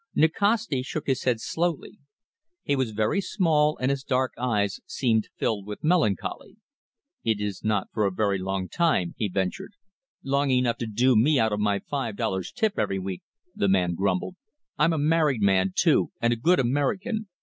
Nikasti 0.15 0.81
shook 0.81 1.05
his 1.05 1.25
head 1.25 1.39
slowly. 1.39 1.99
He 2.63 2.75
was 2.75 2.89
very 2.89 3.21
small, 3.21 3.77
and 3.77 3.91
his 3.91 4.03
dark 4.03 4.33
eyes 4.35 4.79
seemed 4.87 5.29
filled 5.37 5.67
with 5.67 5.83
melancholy. 5.83 6.57
"It 7.23 7.39
is 7.39 7.63
not 7.63 7.89
for 7.93 8.07
a 8.07 8.11
very 8.11 8.39
long 8.39 8.67
time," 8.67 9.13
he 9.19 9.27
ventured. 9.29 9.73
"Long 10.23 10.49
enough 10.49 10.77
to 10.77 10.87
do 10.87 11.15
me 11.15 11.37
out 11.39 11.53
of 11.53 11.59
my 11.59 11.77
five 11.77 12.15
dollars' 12.15 12.51
tip 12.51 12.79
every 12.79 12.97
week," 12.97 13.21
the 13.53 13.69
man 13.69 13.93
grumbled. 13.93 14.37
"I'm 14.75 14.91
a 14.93 14.97
married 14.97 15.43
man, 15.43 15.71
too, 15.75 16.09
and 16.19 16.33
a 16.33 16.35
good 16.35 16.57
American. 16.59 17.27